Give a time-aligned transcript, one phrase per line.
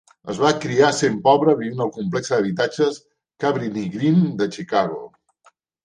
[0.33, 2.99] Es va criar sent pobre, vivint al complexe d'habitatges
[3.45, 5.03] Cabrini-Green de Chicago.